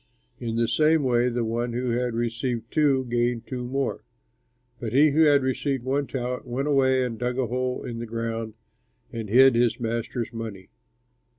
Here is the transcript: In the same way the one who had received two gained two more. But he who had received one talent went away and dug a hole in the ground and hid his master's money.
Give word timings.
In 0.39 0.55
the 0.55 0.67
same 0.67 1.03
way 1.03 1.29
the 1.29 1.45
one 1.45 1.73
who 1.73 1.91
had 1.91 2.15
received 2.15 2.71
two 2.71 3.05
gained 3.05 3.45
two 3.45 3.63
more. 3.67 4.03
But 4.79 4.93
he 4.93 5.11
who 5.11 5.25
had 5.25 5.43
received 5.43 5.83
one 5.83 6.07
talent 6.07 6.47
went 6.47 6.67
away 6.67 7.05
and 7.05 7.19
dug 7.19 7.37
a 7.37 7.45
hole 7.45 7.83
in 7.83 7.99
the 7.99 8.07
ground 8.07 8.55
and 9.13 9.29
hid 9.29 9.53
his 9.53 9.79
master's 9.79 10.33
money. 10.33 10.71